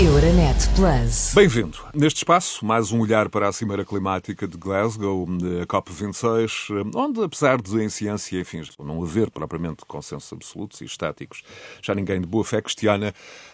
[0.00, 1.32] Euronet Plus.
[1.34, 1.76] Bem-vindo.
[1.94, 5.28] Neste espaço, mais um olhar para a Cimeira Climática de Glasgow,
[5.60, 11.42] a COP26, onde, apesar de em ciência, enfim, não haver propriamente consensos absolutos e estáticos,
[11.82, 13.12] já ninguém de boa fé questiona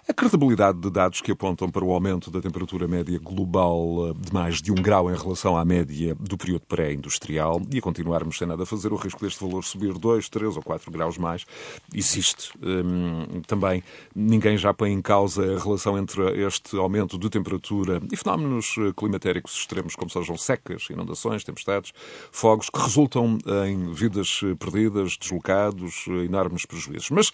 [0.09, 4.63] a credibilidade de dados que apontam para o aumento da temperatura média global de mais
[4.63, 8.63] de um grau em relação à média do período pré-industrial e a continuarmos sem nada
[8.63, 11.45] a fazer, o risco deste valor subir 2, 3 ou 4 graus mais
[11.93, 12.53] existe.
[12.63, 13.83] Hum, também
[14.15, 18.93] ninguém já põe em causa a relação entre este aumento de temperatura e fenómenos eh,
[18.97, 21.93] climatéricos extremos, como sejam secas, inundações, tempestades,
[22.31, 27.11] fogos, que resultam em vidas eh, perdidas, deslocados, eh, enormes prejuízos.
[27.11, 27.33] Mas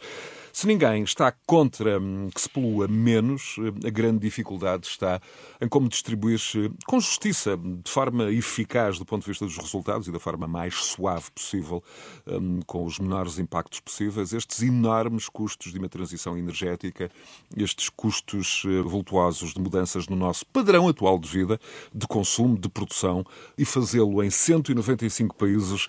[0.55, 5.21] se ninguém está contra hum, que se polua menos, a grande dificuldade está
[5.61, 10.13] em como distribuir-se com justiça, de forma eficaz do ponto de vista dos resultados e
[10.13, 11.83] da forma mais suave possível,
[12.25, 17.11] hum, com os menores impactos possíveis, estes enormes custos de uma transição energética,
[17.57, 21.59] estes custos vultuosos de mudanças no nosso padrão atual de vida,
[21.93, 23.27] de consumo, de produção,
[23.59, 25.89] e fazê-lo em 195 países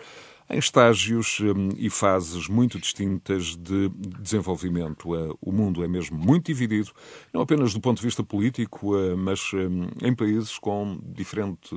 [0.49, 5.15] em estágios hum, e fases muito distintas de desenvolvimento.
[5.15, 6.91] Eh, o mundo é mesmo muito dividido,
[7.33, 11.75] não apenas do ponto de vista político, eh, mas hum, em países com diferente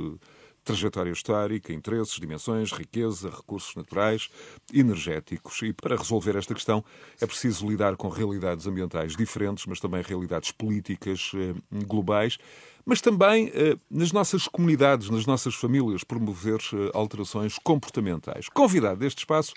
[0.69, 4.29] trajetória histórica, interesses, dimensões, riqueza, recursos naturais,
[4.73, 5.63] energéticos.
[5.63, 6.85] E para resolver esta questão
[7.19, 11.55] é preciso lidar com realidades ambientais diferentes, mas também realidades políticas eh,
[11.87, 12.37] globais,
[12.85, 18.51] mas também eh, nas nossas comunidades, nas nossas famílias, promover eh, alterações comportamentais.
[18.51, 19.55] Convidado deste espaço,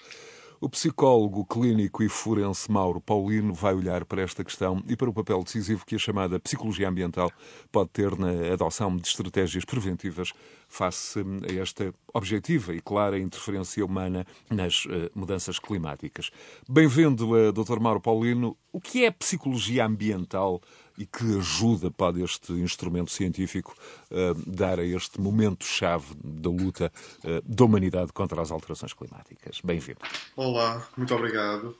[0.61, 5.13] o psicólogo clínico e forense Mauro Paulino vai olhar para esta questão e para o
[5.13, 7.31] papel decisivo que a chamada psicologia ambiental
[7.71, 10.31] pode ter na adoção de estratégias preventivas
[10.67, 16.29] face a esta objetiva e clara interferência humana nas uh, mudanças climáticas.
[16.69, 17.79] Bem-vindo, uh, Dr.
[17.79, 18.55] Mauro Paulino.
[18.71, 20.61] O que é psicologia ambiental
[21.01, 23.75] e que ajuda pode este instrumento científico
[24.11, 26.91] uh, dar a este momento-chave da luta
[27.23, 29.59] uh, da humanidade contra as alterações climáticas?
[29.63, 29.99] Bem-vindo.
[30.35, 31.75] Olá, muito obrigado.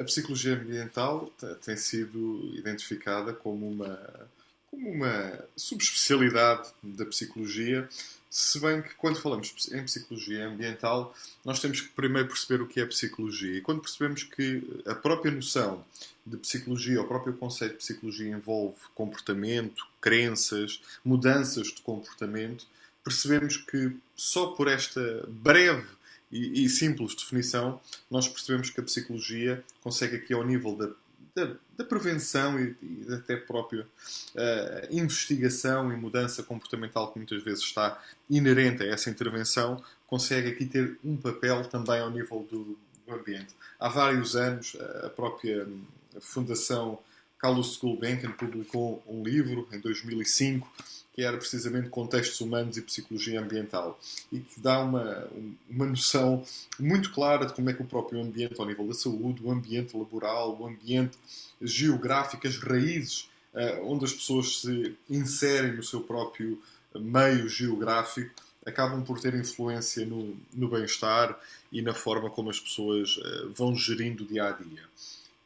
[0.00, 1.28] A psicologia ambiental
[1.64, 3.98] tem sido identificada como uma,
[4.70, 7.88] como uma subespecialidade da psicologia
[8.36, 12.78] se bem que quando falamos em psicologia ambiental, nós temos que primeiro perceber o que
[12.78, 13.56] é psicologia.
[13.56, 15.82] E quando percebemos que a própria noção
[16.26, 22.66] de psicologia, o próprio conceito de psicologia envolve comportamento, crenças, mudanças de comportamento,
[23.02, 25.88] percebemos que só por esta breve
[26.30, 27.80] e, simples definição,
[28.10, 30.90] nós percebemos que a psicologia consegue aqui ao nível da
[31.36, 37.62] da, da prevenção e, e, até própria uh, investigação e mudança comportamental que muitas vezes
[37.62, 43.14] está inerente a essa intervenção, consegue aqui ter um papel também ao nível do, do
[43.14, 43.54] ambiente.
[43.78, 45.68] Há vários anos, a própria
[46.20, 46.98] Fundação
[47.38, 50.66] Carlos Gulbenkian publicou um livro, em 2005,
[51.16, 53.98] que era precisamente Contextos Humanos e Psicologia Ambiental,
[54.30, 55.26] e que dá uma,
[55.68, 56.44] uma noção
[56.78, 59.96] muito clara de como é que o próprio ambiente, ao nível da saúde, o ambiente
[59.96, 61.16] laboral, o ambiente
[61.62, 66.60] geográfico, as raízes uh, onde as pessoas se inserem no seu próprio
[66.94, 68.30] meio geográfico,
[68.66, 71.38] acabam por ter influência no, no bem-estar
[71.72, 74.84] e na forma como as pessoas uh, vão gerindo o dia a dia.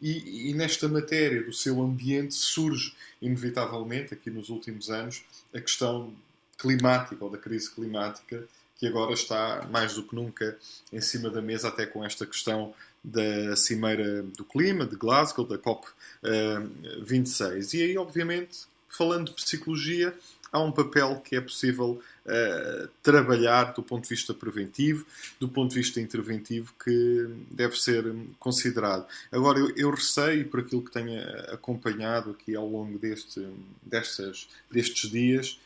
[0.00, 5.22] E, e, nesta matéria do seu ambiente surge, inevitavelmente, aqui nos últimos anos,
[5.54, 6.14] a questão
[6.56, 8.44] climática ou da crise climática,
[8.78, 10.56] que agora está mais do que nunca
[10.90, 12.72] em cima da mesa, até com esta questão
[13.04, 17.74] da Cimeira do Clima, de Glasgow, da COP26.
[17.74, 20.14] Eh, e aí, obviamente, falando de psicologia,
[20.52, 25.06] há um papel que é possível uh, trabalhar do ponto de vista preventivo,
[25.38, 28.04] do ponto de vista interventivo, que deve ser
[28.38, 29.06] considerado.
[29.30, 31.20] Agora, eu, eu receio, por aquilo que tenho
[31.52, 33.46] acompanhado aqui ao longo deste,
[33.82, 35.58] destes dias,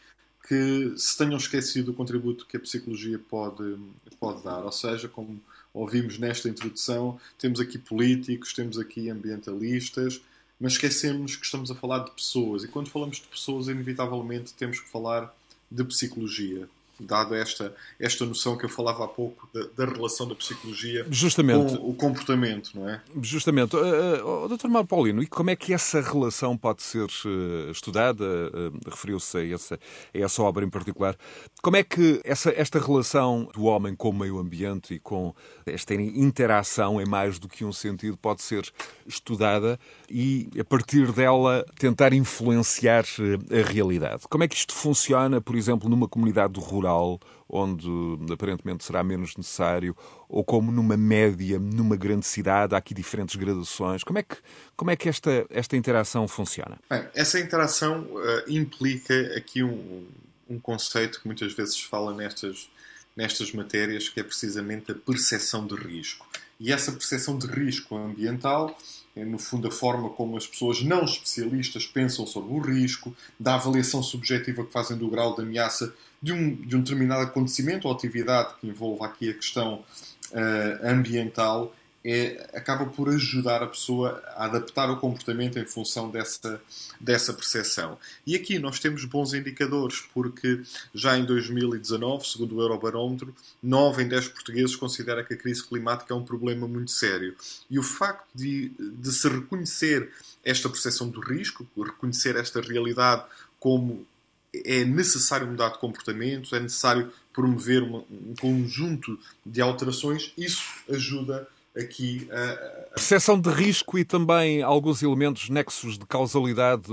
[0.47, 3.79] que se tenham esquecido o contributo que a psicologia pode,
[4.21, 4.63] pode dar.
[4.63, 5.41] Ou seja, como
[5.73, 10.21] ouvimos nesta introdução, temos aqui políticos, temos aqui ambientalistas,
[10.59, 12.65] mas esquecemos que estamos a falar de pessoas.
[12.65, 15.35] E quando falamos de pessoas, inevitavelmente temos que falar
[15.71, 16.69] de psicologia
[17.01, 21.77] dado esta, esta noção que eu falava há pouco da, da relação da psicologia Justamente.
[21.77, 23.01] com o comportamento, não é?
[23.21, 23.77] Justamente.
[23.77, 24.69] Uh, uh, Dr.
[24.69, 28.25] Mário Paulino, e como é que essa relação pode ser uh, estudada?
[28.25, 29.75] Uh, referiu-se a essa,
[30.15, 31.17] a essa obra em particular.
[31.63, 35.35] Como é que essa, esta relação do homem com o meio ambiente e com
[35.67, 38.71] esta interação em mais do que um sentido pode ser
[39.07, 44.29] estudada e, a partir dela, tentar influenciar uh, a realidade?
[44.29, 46.84] Como é que isto funciona, por exemplo, numa comunidade rural?
[46.85, 47.89] Rural, onde
[48.33, 49.97] aparentemente será menos necessário,
[50.29, 54.05] ou como numa média, numa grande cidade, há aqui diferentes gradações.
[54.05, 54.37] Como é que,
[54.77, 56.79] como é que esta, esta interação funciona?
[56.89, 60.07] Bem, essa interação uh, implica aqui um,
[60.49, 62.69] um conceito que muitas vezes fala nestas,
[63.17, 66.27] nestas matérias, que é precisamente a percepção de risco.
[66.61, 68.77] E essa percepção de risco ambiental
[69.17, 74.03] no fundo, a forma como as pessoas não especialistas pensam sobre o risco, da avaliação
[74.03, 78.55] subjetiva que fazem do grau de ameaça de um, de um determinado acontecimento ou atividade
[78.61, 79.85] que envolva aqui a questão
[80.33, 81.73] uh, ambiental
[82.05, 86.61] é, acaba por ajudar a pessoa a adaptar o comportamento em função dessa,
[87.01, 87.99] dessa percepção.
[88.27, 90.61] E aqui nós temos bons indicadores, porque
[90.95, 96.13] já em 2019, segundo o Eurobarómetro, 9 em 10 portugueses considera que a crise climática
[96.13, 97.35] é um problema muito sério.
[97.71, 100.11] E o facto de, de se reconhecer
[100.45, 103.25] esta percepção do risco, reconhecer esta realidade
[103.59, 104.07] como
[104.53, 112.29] é necessário mudar de comportamento, é necessário promover um conjunto de alterações, isso ajuda aqui
[112.31, 112.53] a,
[112.91, 112.95] a...
[112.95, 116.89] Percepção de risco e também alguns elementos nexos de causalidade.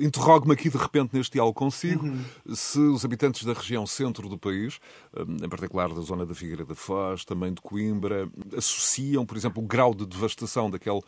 [0.00, 2.24] Interrogo-me aqui de repente neste diálogo consigo uhum.
[2.54, 4.80] se os habitantes da região centro do país,
[5.16, 9.66] em particular da zona da Figueira da Foz, também de Coimbra, associam, por exemplo, o
[9.66, 11.00] grau de devastação daquele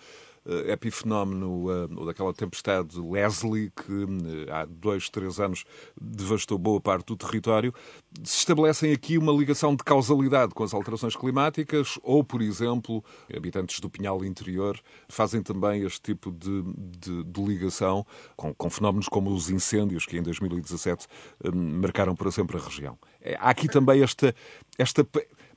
[0.46, 5.64] uh, epifenómeno, uh, ou daquela tempestade Leslie, que uh, há dois, três anos
[6.00, 7.74] devastou boa parte do território,
[8.22, 13.04] se estabelecem aqui uma ligação de causalidade com as alterações climáticas, ou, por exemplo,
[13.34, 16.62] habitantes do Pinhal Interior fazem também este tipo de,
[16.98, 18.06] de, de ligação
[18.36, 21.06] com, com, fenómenos como os incêndios, que em 2017
[21.52, 22.98] marcaram para sempre a região.
[23.38, 24.34] Há aqui também esta,
[24.78, 25.06] esta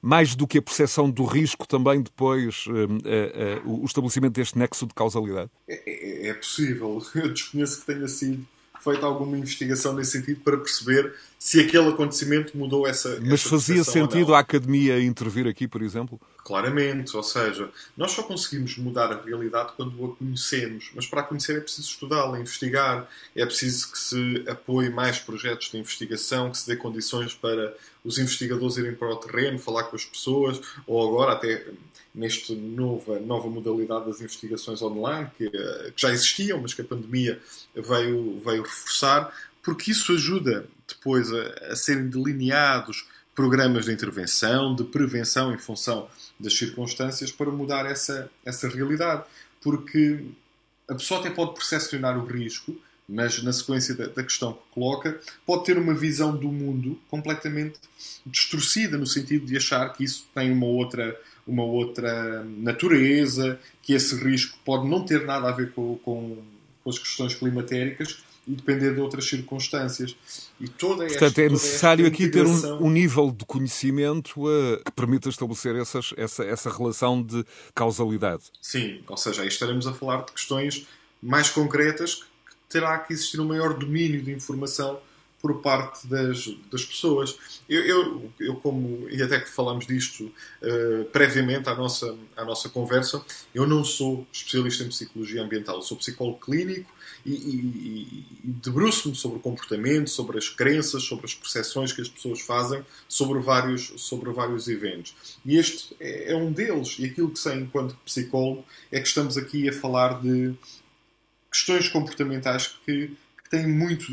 [0.01, 2.71] mais do que a percepção do risco, também depois uh,
[3.65, 5.49] uh, o estabelecimento deste nexo de causalidade?
[5.67, 7.01] É, é, é, possível.
[7.15, 8.45] Eu desconheço que tenha sido
[8.83, 13.19] feita alguma investigação nesse sentido para perceber se aquele acontecimento mudou essa.
[13.21, 16.19] Mas essa fazia sentido a academia intervir aqui, por exemplo?
[16.47, 21.23] Claramente, ou seja, nós só conseguimos mudar a realidade quando a conhecemos, mas para a
[21.25, 23.05] conhecer é preciso estudá-la, investigar,
[23.35, 28.17] é preciso que se apoie mais projetos de investigação, que se dê condições para os
[28.17, 31.65] investigadores irem para o terreno, falar com as pessoas, ou agora até
[32.15, 37.41] nesta nova, nova modalidade das investigações online, que, que já existiam, mas que a pandemia
[37.75, 43.05] veio, veio reforçar, porque isso ajuda depois a, a serem delineados
[43.37, 46.07] programas de intervenção, de prevenção em função
[46.39, 49.25] das circunstâncias para mudar essa, essa realidade.
[49.61, 50.25] Porque
[50.89, 52.75] a pessoa até pode percepcionar o risco,
[53.07, 57.79] mas na sequência da, da, questão que coloca, pode ter uma visão do mundo completamente
[58.25, 64.15] distorcida, no sentido de achar que isso tem uma outra, uma outra natureza, que esse
[64.15, 66.43] risco pode não ter nada a ver com, com,
[66.83, 70.15] com as questões climatéricas e depender de outras circunstâncias.
[70.59, 74.91] E toda esta, Portanto, é necessário aqui ter um, um, nível de conhecimento uh, que
[74.91, 77.43] permita estabelecer essas, essa, essa relação de
[77.75, 78.43] causalidade.
[78.61, 80.87] Sim, ou seja, aí estaremos a falar de questões
[81.21, 84.99] mais concretas que terá que existir um maior domínio de informação
[85.41, 87.37] por parte das, das pessoas.
[87.69, 92.69] Eu, eu, eu, como, e até que falamos disto uh, previamente à nossa, à nossa
[92.69, 93.23] conversa,
[93.53, 96.91] eu não sou especialista em psicologia ambiental, sou psicólogo clínico
[97.25, 102.09] e, e, e debruço-me sobre o comportamento, sobre as crenças, sobre as percepções que as
[102.09, 105.15] pessoas fazem sobre vários, sobre vários eventos.
[105.45, 109.37] E este é, é um deles, e aquilo que sei enquanto psicólogo é que estamos
[109.37, 110.55] aqui a falar de
[111.51, 113.15] questões comportamentais que
[113.49, 114.11] tem muito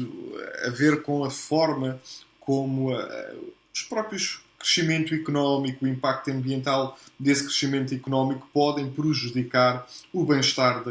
[0.64, 2.00] a ver com a forma
[2.40, 10.25] como uh, os próprios crescimento económico, o impacto ambiental desse crescimento económico podem prejudicar o
[10.25, 10.82] bem-estar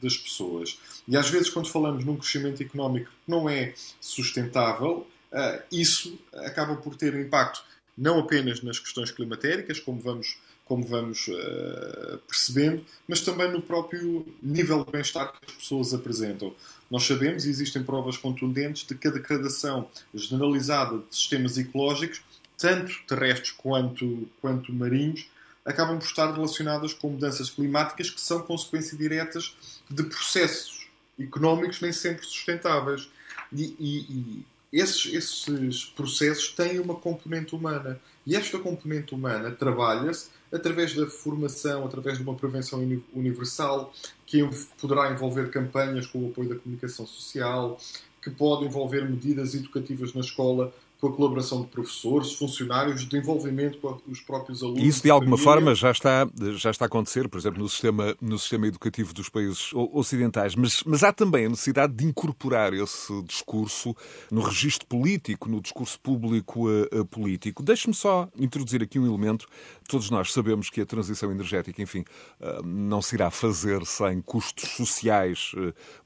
[0.00, 0.78] das pessoas.
[1.06, 6.76] E às vezes, quando falamos num crescimento económico que não é sustentável, uh, isso acaba
[6.76, 7.62] por ter impacto
[7.96, 14.26] não apenas nas questões climatéricas, como vamos como vamos uh, percebendo, mas também no próprio
[14.42, 16.54] nível de bem-estar que as pessoas apresentam.
[16.90, 22.22] Nós sabemos, e existem provas contundentes, de que a degradação generalizada de sistemas ecológicos,
[22.58, 25.26] tanto terrestres quanto, quanto marinhos,
[25.64, 29.54] acabam por estar relacionadas com mudanças climáticas que são consequência diretas
[29.90, 30.86] de processos
[31.18, 33.08] económicos nem sempre sustentáveis.
[33.52, 38.00] E, e, e esses, esses processos têm uma componente humana.
[38.26, 42.80] E esta componente humana trabalha-se através da formação, através de uma prevenção
[43.12, 43.92] universal,
[44.26, 44.48] que
[44.80, 47.78] poderá envolver campanhas com o apoio da comunicação social,
[48.22, 53.78] que pode envolver medidas educativas na escola com a colaboração de professores, funcionários, de envolvimento
[53.78, 54.82] com os próprios alunos.
[54.82, 58.36] Isso, de alguma forma, já está, já está a acontecer, por exemplo, no sistema, no
[58.36, 63.94] sistema educativo dos países ocidentais, mas, mas há também a necessidade de incorporar esse discurso
[64.30, 67.62] no registro político, no discurso público uh, político.
[67.62, 69.46] Deixe-me só introduzir aqui um elemento.
[69.88, 72.04] Todos nós sabemos que a transição energética, enfim,
[72.40, 75.52] uh, não se irá fazer sem custos sociais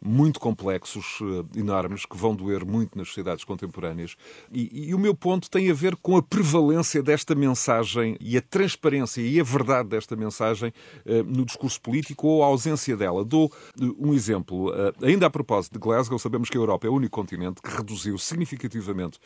[0.01, 1.19] muito complexos,
[1.57, 4.17] enormes, que vão doer muito nas sociedades contemporâneas.
[4.53, 8.43] E, e o meu ponto tem a ver com a prevalência desta mensagem e a
[8.43, 10.73] transparência e a verdade desta mensagem
[11.07, 13.25] eh, no discurso político ou a ausência dela.
[13.25, 14.73] Dou eh, um exemplo.
[14.75, 17.71] Eh, ainda a propósito de Glasgow, sabemos que a Europa é o único continente que
[17.71, 19.19] reduziu significativamente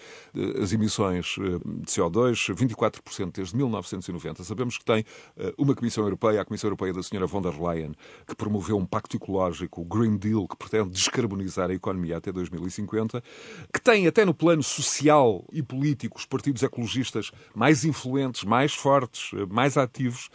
[0.61, 4.45] as emissões de CO2, 24% desde 1990.
[4.45, 5.05] Sabemos que tem
[5.57, 7.27] uma Comissão Europeia, a Comissão Europeia da Sra.
[7.27, 7.93] von der Leyen,
[8.27, 13.23] que promoveu um pacto ecológico, o Green Deal, que pretende descarbonizar a economia até 2050,
[13.73, 19.31] que tem até no plano social e político os partidos ecologistas mais influentes, mais fortes,
[19.49, 20.29] mais ativos,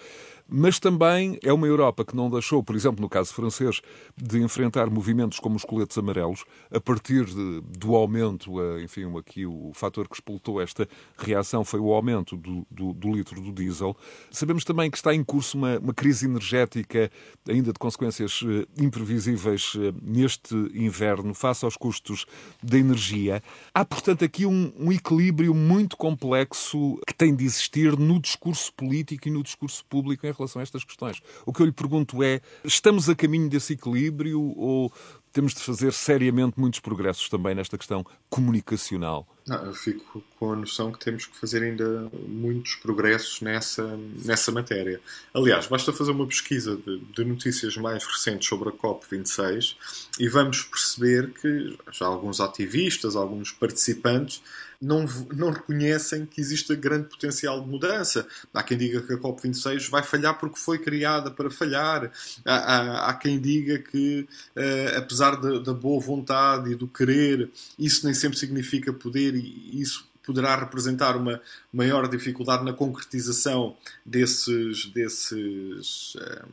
[0.51, 3.81] mas também é uma Europa que não deixou, por exemplo, no caso francês,
[4.17, 9.71] de enfrentar movimentos como os coletes amarelos, a partir de, do aumento, enfim, aqui o
[9.73, 13.95] fator que explotou esta reação foi o aumento do, do, do litro do diesel.
[14.29, 17.09] Sabemos também que está em curso uma, uma crise energética,
[17.47, 22.25] ainda de consequências eh, imprevisíveis eh, neste inverno, face aos custos
[22.61, 23.41] da energia.
[23.73, 29.29] Há, portanto, aqui um, um equilíbrio muito complexo que tem de existir no discurso político
[29.29, 31.21] e no discurso público em relação a estas questões.
[31.45, 34.91] O que eu lhe pergunto é: estamos a caminho desse equilíbrio ou
[35.31, 39.27] temos de fazer seriamente muitos progressos também nesta questão comunicacional?
[39.47, 44.51] Não, eu fico com a noção que temos que fazer ainda muitos progressos nessa, nessa
[44.51, 45.01] matéria.
[45.33, 49.75] Aliás, basta fazer uma pesquisa de, de notícias mais recentes sobre a COP26
[50.19, 54.43] e vamos perceber que já alguns ativistas, alguns participantes
[54.81, 58.27] não, não reconhecem que existe grande potencial de mudança.
[58.53, 62.11] Há quem diga que a COP26 vai falhar porque foi criada para falhar.
[62.43, 68.05] Há, há, há quem diga que, uh, apesar da, boa vontade e do querer, isso
[68.05, 76.15] nem sempre significa poder e isso poderá representar uma maior dificuldade na concretização desses, desses,
[76.15, 76.45] um, eh,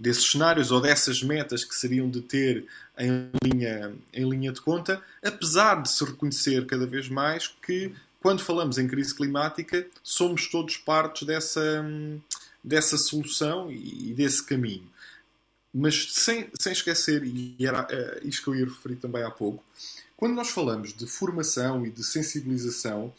[0.00, 2.66] desses cenários ou dessas metas que seriam de ter
[2.98, 8.42] em linha, em linha de conta, apesar de se reconhecer cada vez mais que, quando
[8.42, 11.84] falamos em crise climática, somos todos partes dessa,
[12.64, 14.88] dessa solução e desse caminho.
[15.72, 19.62] Mas sem, sem esquecer, e era uh, isto que eu ia referir também há pouco,
[20.16, 23.12] quando nós falamos de formação e de sensibilização,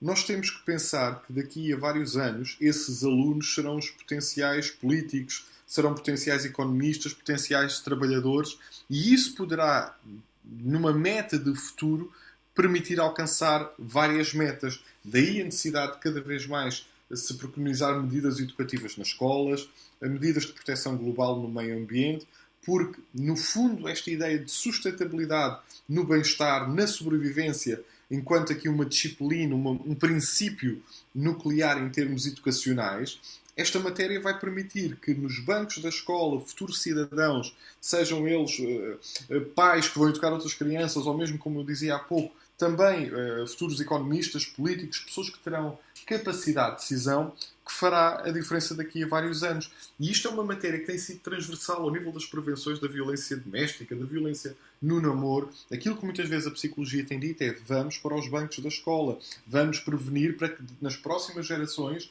[0.00, 5.46] nós temos que pensar que daqui a vários anos esses alunos serão os potenciais políticos,
[5.66, 9.96] serão potenciais economistas, potenciais trabalhadores, e isso poderá,
[10.44, 12.12] numa meta de futuro,
[12.54, 14.82] permitir alcançar várias metas.
[15.04, 19.68] Daí a necessidade de cada vez mais se preconizar medidas educativas nas escolas,
[20.00, 22.26] medidas de proteção global no meio ambiente,
[22.64, 29.54] porque, no fundo, esta ideia de sustentabilidade no bem-estar, na sobrevivência, enquanto aqui uma disciplina,
[29.54, 30.82] uma, um princípio
[31.14, 33.20] nuclear em termos educacionais,
[33.56, 39.88] esta matéria vai permitir que nos bancos da escola, futuros cidadãos, sejam eles uh, pais
[39.88, 43.80] que vão educar outras crianças, ou mesmo, como eu dizia há pouco, também uh, futuros
[43.80, 47.32] economistas, políticos, pessoas que terão capacidade de decisão,
[47.64, 49.70] que fará a diferença daqui a vários anos.
[49.98, 53.36] E isto é uma matéria que tem sido transversal ao nível das prevenções da violência
[53.36, 55.50] doméstica, da violência no namoro.
[55.72, 59.18] Aquilo que muitas vezes a psicologia tem dito é vamos para os bancos da escola,
[59.46, 62.10] vamos prevenir para que nas próximas gerações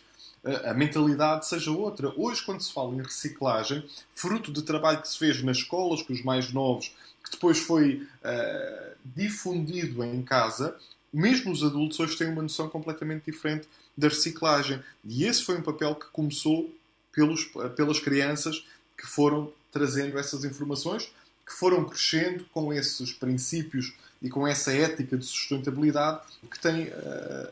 [0.65, 2.13] a mentalidade seja outra.
[2.17, 3.83] Hoje, quando se fala em reciclagem,
[4.13, 8.05] fruto de trabalho que se fez nas escolas com os mais novos, que depois foi
[8.23, 10.75] uh, difundido em casa,
[11.13, 14.83] mesmo os adultos hoje têm uma noção completamente diferente da reciclagem.
[15.05, 16.69] E esse foi um papel que começou
[17.11, 17.45] pelos,
[17.75, 18.65] pelas crianças
[18.97, 21.13] que foram trazendo essas informações,
[21.45, 26.91] que foram crescendo com esses princípios e com essa ética de sustentabilidade que tem uh,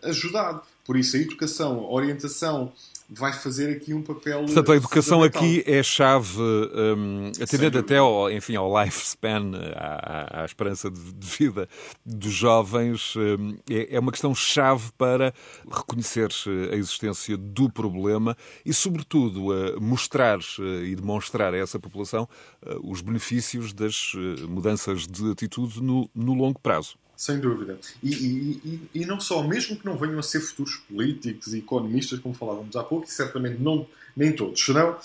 [0.04, 0.64] ajudado.
[0.86, 2.72] Por isso, a educação, a orientação
[3.14, 4.46] vai fazer aqui um papel.
[4.46, 10.46] Portanto, a educação aqui é chave, um, atendendo até ao, enfim, ao lifespan, à, à
[10.46, 11.68] esperança de, de, vida
[12.06, 15.34] dos jovens, um, é, é, uma questão chave para
[15.70, 16.30] reconhecer
[16.72, 22.28] a existência do problema e, sobretudo, uh, mostrar uh, e demonstrar a essa população
[22.66, 24.14] uh, os benefícios das
[24.48, 26.96] mudanças de atitude no, no longo prazo.
[27.22, 27.78] Sem dúvida.
[28.02, 31.60] E, e, e, e, não só, mesmo que não venham a ser futuros políticos e
[31.60, 33.86] economistas, como falávamos há pouco, e certamente não,
[34.18, 34.98] nem todos serão,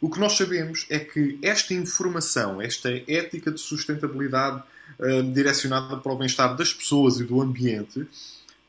[0.00, 4.62] o que nós sabemos é que esta informação, esta ética de sustentabilidade
[4.98, 8.08] uh, direcionada para o bem-estar das pessoas e do ambiente,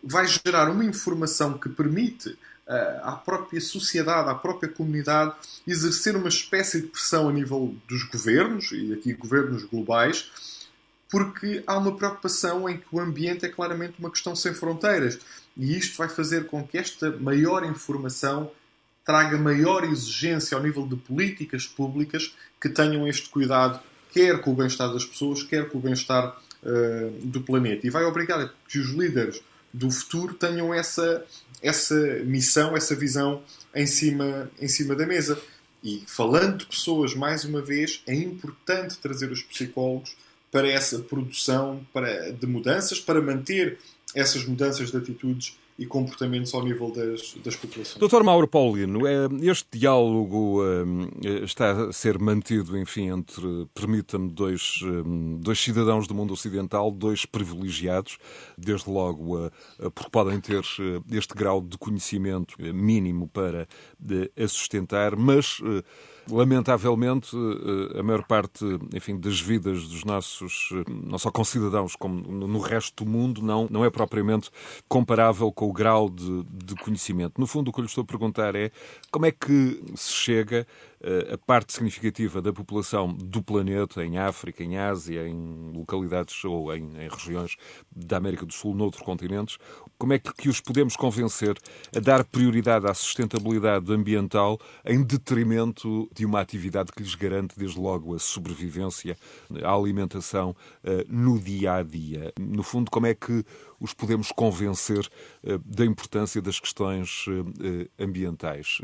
[0.04, 2.38] vai gerar uma informação que permite
[3.02, 8.74] à própria sociedade, à própria comunidade, exercer uma espécie de pressão a nível dos governos,
[8.74, 10.59] e aqui governos globais,
[11.10, 15.20] porque há uma preocupação em que o ambiente é claramente uma questão sem fronteiras.
[15.58, 18.52] E isto vai fazer com que esta maior informação
[19.04, 23.80] traga maior exigência ao nível de políticas públicas que tenham este cuidado,
[24.12, 27.88] quer com o bem-estar das pessoas, quer com o bem-estar uh, do planeta.
[27.88, 29.42] E vai obrigar que os líderes
[29.74, 31.26] do futuro tenham essa,
[31.60, 33.42] essa missão, essa visão
[33.74, 35.42] em cima, em cima da mesa.
[35.84, 40.16] E falando de pessoas, mais uma vez, é importante trazer os psicólogos
[40.52, 43.78] para essa produção para, de mudanças, para manter
[44.16, 47.98] essas mudanças de atitudes e comportamentos ao nível das, das populações.
[47.98, 50.62] Doutor Mauro Paulino, é, este diálogo
[51.24, 54.82] é, está a ser mantido, enfim, entre, permita-me, dois,
[55.40, 58.18] dois cidadãos do mundo ocidental, dois privilegiados,
[58.58, 59.50] desde logo
[59.96, 60.62] porque podem ter
[61.12, 63.66] este grau de conhecimento mínimo para
[64.38, 65.62] a sustentar, mas
[66.30, 67.36] lamentavelmente,
[67.98, 73.10] a maior parte enfim, das vidas dos nossos, não só concidadãos, como no resto do
[73.10, 74.50] mundo, não, não é propriamente
[74.88, 77.40] comparável com o grau de, de conhecimento.
[77.40, 78.72] No fundo, o que eu lhe estou a perguntar é
[79.12, 80.68] como é que se chega
[81.32, 86.84] a parte significativa da população do planeta, em África, em Ásia, em localidades ou em,
[86.98, 87.56] em regiões
[87.90, 89.58] da América do Sul, noutros continentes,
[89.98, 91.58] como é que, que os podemos convencer
[91.96, 97.80] a dar prioridade à sustentabilidade ambiental em detrimento de uma atividade que lhes garante, desde
[97.80, 99.18] logo, a sobrevivência,
[99.64, 100.52] a alimentação
[100.84, 102.34] uh, no dia a dia?
[102.40, 103.44] No fundo, como é que
[103.80, 105.10] os podemos convencer
[105.44, 108.80] uh, da importância das questões uh, ambientais?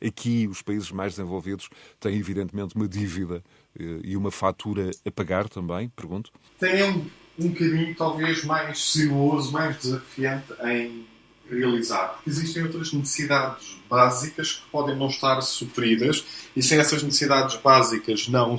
[0.00, 1.68] aqui, os países mais desenvolvidos envolvidos
[2.00, 3.42] têm, evidentemente, uma dívida
[3.78, 6.32] eh, e uma fatura a pagar também, pergunto?
[6.58, 7.06] Tem um,
[7.38, 11.06] um caminho talvez mais sinuoso, mais desafiante em
[11.50, 16.24] realizar, porque existem outras necessidades básicas que podem não estar supridas
[16.56, 18.56] e sem essas necessidades básicas não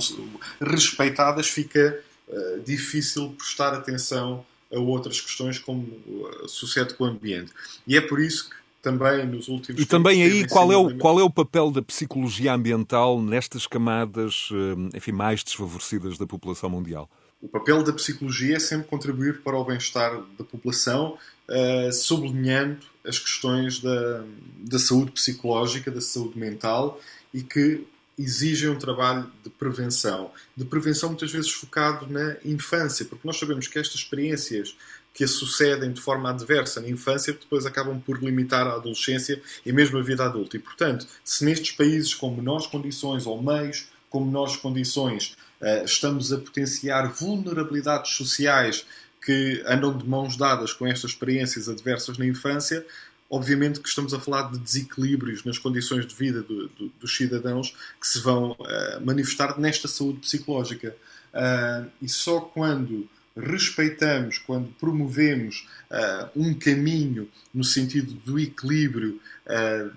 [0.60, 7.52] respeitadas fica uh, difícil prestar atenção a outras questões como uh, sucede com o ambiente.
[7.86, 11.20] E é por isso que também nos últimos E também aí qual é, o, qual
[11.20, 17.10] é o papel da psicologia ambiental nestas camadas eh, enfim, mais desfavorecidas da população mundial?
[17.40, 21.16] O papel da psicologia é sempre contribuir para o bem-estar da população,
[21.48, 24.24] uh, sublinhando as questões da,
[24.58, 27.00] da saúde psicológica, da saúde mental
[27.32, 27.86] e que
[28.18, 30.32] exigem um trabalho de prevenção.
[30.56, 34.76] De prevenção muitas vezes focado na infância, porque nós sabemos que estas experiências
[35.14, 39.98] que sucedem de forma adversa na infância, depois acabam por limitar a adolescência e mesmo
[39.98, 40.56] a vida adulta.
[40.56, 46.32] E, portanto, se nestes países com menores condições ou meios com menores condições eh, estamos
[46.32, 48.86] a potenciar vulnerabilidades sociais
[49.24, 52.86] que andam de mãos dadas com estas experiências adversas na infância,
[53.28, 57.74] obviamente que estamos a falar de desequilíbrios nas condições de vida do, do, dos cidadãos
[58.00, 60.96] que se vão uh, manifestar nesta saúde psicológica.
[61.34, 69.92] Uh, e só quando respeitamos, quando promovemos uh, um caminho no sentido do equilíbrio uh,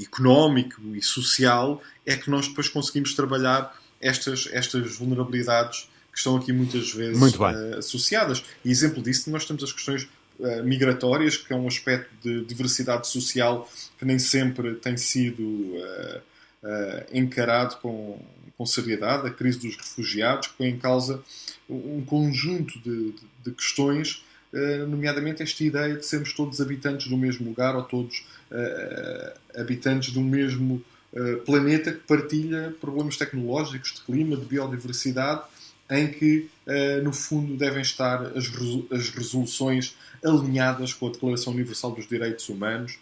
[0.00, 6.52] económico e social, é que nós depois conseguimos trabalhar estas, estas vulnerabilidades que estão aqui
[6.52, 8.44] muitas vezes uh, associadas.
[8.64, 10.08] E exemplo disso, nós temos as questões
[10.64, 15.76] migratórias, que é um aspecto de diversidade social que nem sempre tem sido
[17.12, 18.18] encarado com,
[18.56, 21.22] com seriedade, a crise dos refugiados, que põe em causa
[21.68, 24.31] um conjunto de, de, de questões, uh,
[24.86, 30.20] nomeadamente esta ideia de sermos todos habitantes do mesmo lugar ou todos uh, habitantes do
[30.20, 35.42] mesmo uh, planeta que partilha problemas tecnológicos, de clima, de biodiversidade,
[35.90, 36.48] em que,
[37.02, 38.48] no fundo, devem estar as,
[39.10, 42.98] resoluções alinhadas com a Declaração Universal dos Direitos Humanos,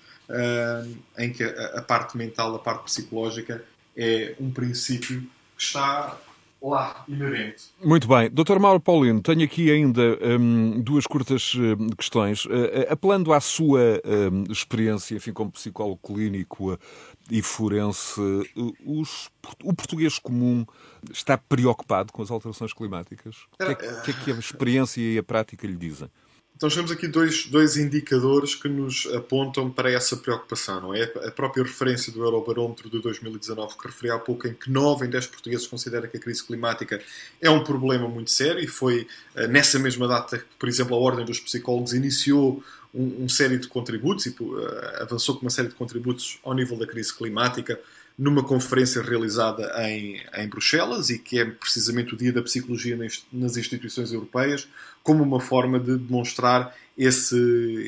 [1.17, 3.63] em que a parte mental, a parte psicológica
[3.97, 5.21] é um princípio
[5.57, 6.19] que está
[6.63, 7.65] lá, inerente.
[7.83, 8.31] Muito bem.
[8.31, 8.59] Dr.
[8.59, 12.45] Mauro Paulino, tenho aqui ainda hum, duas curtas hum, questões.
[12.45, 16.79] Uh, apelando à sua hum, experiência, enfim, como psicólogo clínico uh,
[17.31, 19.31] e forense, uh, os,
[19.65, 20.67] o português comum
[21.11, 23.37] está preocupado com as alterações climáticas?
[23.55, 26.09] O que, é, que, é que a experiência e a prática lhe dizem?
[26.61, 30.79] Então temos aqui dois, dois indicadores que nos apontam para essa preocupação.
[30.79, 31.05] Não é?
[31.05, 35.09] A própria referência do Eurobarómetro de 2019 que referi há pouco, em que 9 em
[35.09, 37.01] 10 portugueses consideram que a crise climática
[37.41, 40.99] é um problema muito sério e foi eh, nessa mesma data que, por exemplo, a
[40.99, 45.69] Ordem dos Psicólogos iniciou um, um série de contributos e uh, avançou com uma série
[45.69, 47.81] de contributos ao nível da crise climática,
[48.21, 52.95] numa conferência realizada em, em Bruxelas e que é precisamente o Dia da Psicologia
[53.33, 54.69] nas instituições europeias,
[55.03, 57.35] como uma forma de demonstrar esse,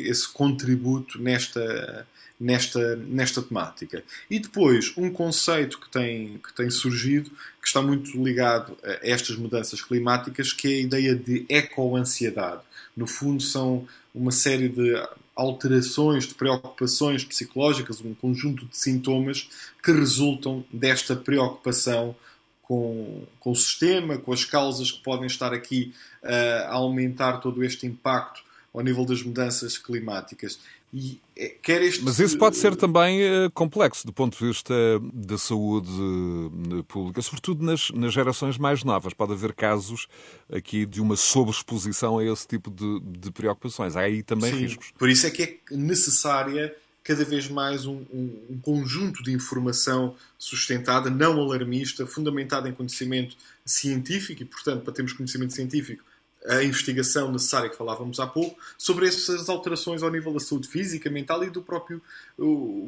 [0.06, 2.06] esse contributo nesta,
[2.40, 4.02] nesta, nesta temática.
[4.30, 7.28] E depois, um conceito que tem, que tem surgido,
[7.60, 12.62] que está muito ligado a estas mudanças climáticas, que é a ideia de ecoansiedade.
[12.96, 14.94] No fundo, são uma série de
[15.34, 19.48] alterações, de preocupações psicológicas, um conjunto de sintomas
[19.82, 22.14] que resultam desta preocupação
[22.62, 27.64] com, com o sistema, com as causas que podem estar aqui uh, a aumentar todo
[27.64, 28.42] este impacto
[28.72, 30.58] ao nível das mudanças climáticas.
[30.92, 32.04] E eh, quer este...
[32.04, 34.74] Mas isso pode ser também uh, complexo do ponto de vista
[35.12, 39.14] da saúde uh, pública, sobretudo nas, nas gerações mais novas.
[39.14, 40.06] Pode haver casos
[40.52, 43.96] aqui de uma sobreexposição a esse tipo de, de preocupações.
[43.96, 44.92] Há aí também Sim, riscos.
[44.98, 50.14] Por isso é que é necessária cada vez mais um, um, um, conjunto de informação
[50.38, 56.04] sustentada, não alarmista, fundamentada em conhecimento científico e, portanto, para termos conhecimento científico,
[56.48, 61.08] a investigação necessária que falávamos há pouco sobre essas alterações ao nível da saúde física,
[61.08, 62.02] mental e do próprio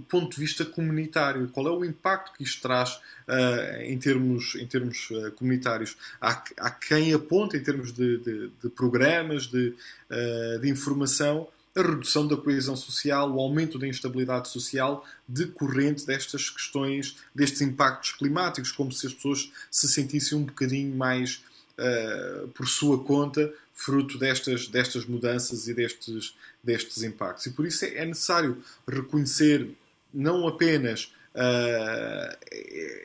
[0.09, 1.49] ponto de vista comunitário.
[1.49, 2.95] Qual é o impacto que isto traz
[3.29, 5.97] uh, em termos, em termos uh, comunitários?
[6.21, 9.75] Há, há, quem aponta, em termos de, de, de programas, de,
[10.11, 16.49] uh, de informação, a redução da coesão social, o aumento da instabilidade social decorrente destas
[16.49, 21.43] questões, destes impactos climáticos, como se as pessoas se sentissem um bocadinho mais
[21.79, 27.47] uh, por sua conta, fruto destas, destas mudanças e destes, destes impactos.
[27.47, 29.71] E por isso é, é necessário reconhecer
[30.13, 32.37] não apenas uh,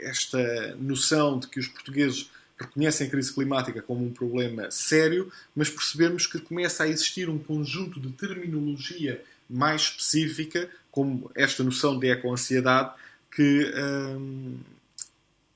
[0.02, 2.30] esta noção de que os portugueses
[2.60, 7.40] reconhecem a crise climática como um problema sério, mas percebemos que começa a existir um
[7.40, 12.94] conjunto de terminologia mais específica, como esta noção de ecoansiedade,
[13.32, 14.58] que um,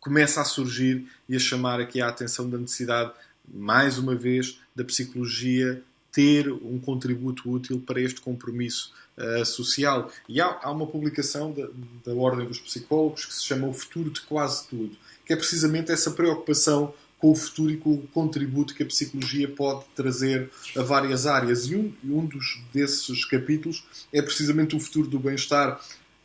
[0.03, 3.11] começa a surgir e a chamar aqui a atenção da necessidade,
[3.47, 10.11] mais uma vez, da psicologia ter um contributo útil para este compromisso uh, social.
[10.27, 11.67] E há, há uma publicação da,
[12.05, 15.91] da Ordem dos Psicólogos que se chama O Futuro de Quase Tudo que é precisamente
[15.91, 20.81] essa preocupação com o futuro e com o contributo que a psicologia pode trazer a
[20.81, 21.67] várias áreas.
[21.67, 25.79] E um, um dos, desses capítulos é precisamente o futuro do bem-estar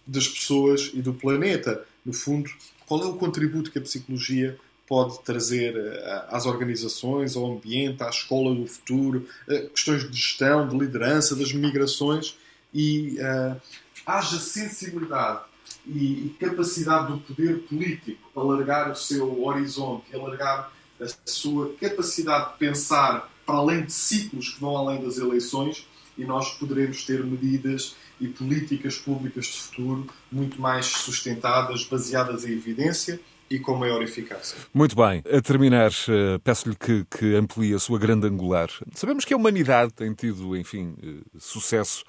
[0.04, 1.84] das pessoas e do planeta.
[2.04, 2.50] No fundo,
[2.88, 8.08] qual é o contributo que a psicologia pode trazer eh, às organizações, ao ambiente, à
[8.08, 12.38] escola do futuro, eh, questões de gestão, de liderança, das migrações
[12.72, 13.60] e uh,
[14.06, 15.40] haja sensibilidade
[15.86, 23.30] e, capacidade do poder político alargar o seu horizonte, alargar a sua capacidade de pensar
[23.46, 28.28] para além de ciclos que vão além das eleições e nós poderemos ter medidas e
[28.28, 34.58] políticas públicas de futuro muito mais sustentadas, baseadas em evidência e com maior eficácia.
[34.74, 35.22] Muito bem.
[35.32, 38.68] A terminar, eh, peço-lhe que, que amplie a sua grande angular.
[38.94, 42.04] Sabemos que a humanidade tem tido, enfim, eh, sucesso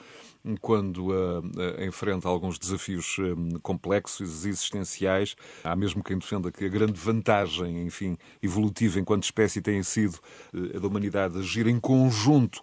[0.62, 5.36] quando uh, uh, enfrenta alguns desafios uh, complexos e existenciais.
[5.64, 10.18] Há mesmo quem defenda que a grande vantagem, enfim, evolutiva enquanto espécie tem sido
[10.76, 12.62] a da humanidade agir em conjunto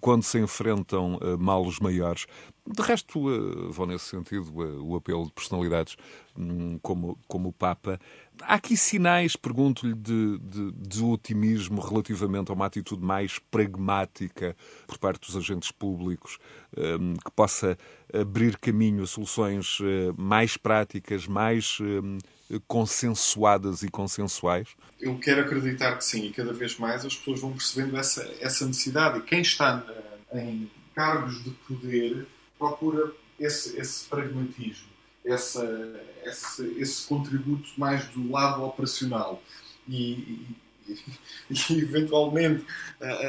[0.00, 2.26] quando se enfrentam males maiores.
[2.66, 4.52] De resto, vou nesse sentido
[4.82, 5.96] o apelo de personalidades
[6.36, 8.00] hum, como, como o Papa.
[8.42, 14.98] Há aqui sinais, pergunto-lhe, de, de, de, otimismo relativamente a uma atitude mais pragmática por
[14.98, 16.38] parte dos agentes públicos,
[16.76, 17.78] hum, que possa
[18.12, 22.18] abrir caminho a soluções eh, mais práticas, mais hum,
[22.66, 24.68] consensuadas e consensuais?
[25.00, 28.66] Eu quero acreditar que sim, e cada vez mais as pessoas vão percebendo essa, essa
[28.66, 29.18] necessidade.
[29.18, 29.84] E quem está
[30.32, 32.26] em cargos de poder
[32.58, 34.88] procura esse, esse pragmatismo,
[35.24, 39.42] essa, esse, esse contributo mais do lado operacional.
[39.88, 40.46] E,
[40.88, 40.94] e,
[41.50, 42.64] e eventualmente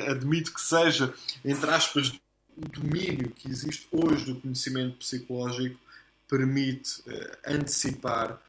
[0.08, 1.14] admito que seja,
[1.44, 2.10] entre aspas,
[2.56, 5.80] o domínio que existe hoje do conhecimento psicológico
[6.28, 8.42] permite uh, antecipar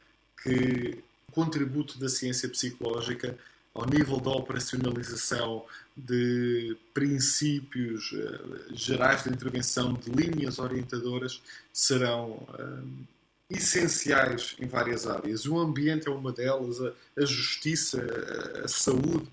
[0.43, 3.39] que o contributo da ciência psicológica
[3.79, 5.65] ao nível da operacionalização
[5.97, 11.41] de princípios uh, gerais de intervenção, de linhas orientadoras,
[11.73, 12.89] serão uh,
[13.49, 15.47] essenciais em várias áreas.
[15.47, 18.05] O ambiente é uma delas, a, a justiça,
[18.57, 19.29] a, a, saúde,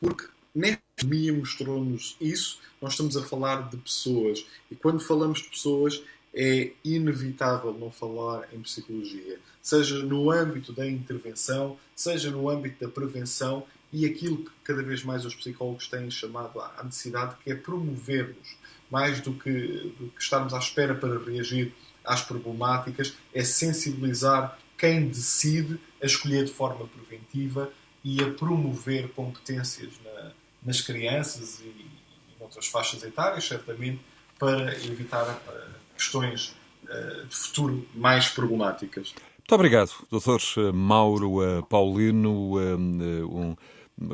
[0.00, 2.60] porque nesta pandemia mostrou-nos isso.
[2.80, 6.00] Nós estamos a falar de pessoas e quando falamos de pessoas
[6.32, 12.88] é inevitável não falar em psicologia, seja no âmbito da intervenção, seja no âmbito da
[12.88, 17.54] prevenção e aquilo que cada vez mais os psicólogos têm chamado à necessidade, que é
[17.54, 18.56] promovermos,
[18.90, 21.74] mais do que, do que estarmos à espera para reagir
[22.04, 27.70] às problemáticas, é sensibilizar quem decide a escolher de forma preventiva
[28.04, 34.00] e a promover competências na, nas crianças e, e noutras faixas etárias, certamente,
[34.38, 39.14] para evitar uh, questões uh, de futuro mais problemáticas.
[39.38, 40.72] Muito obrigado, Dr.
[40.74, 43.56] Mauro Paulino, um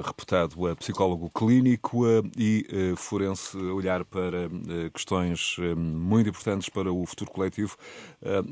[0.05, 2.05] reputado psicólogo clínico
[2.37, 4.49] e forense, olhar para
[4.93, 7.77] questões muito importantes para o futuro coletivo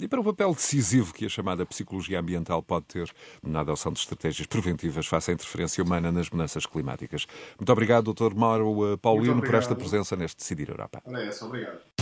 [0.00, 3.10] e para o papel decisivo que a chamada psicologia ambiental pode ter
[3.42, 7.26] na adoção de estratégias preventivas face à interferência humana nas mudanças climáticas.
[7.58, 8.34] Muito obrigado, Dr.
[8.34, 11.02] Mauro Paulino, por esta presença neste Decidir Europa.
[11.04, 12.01] Olha essa, obrigado.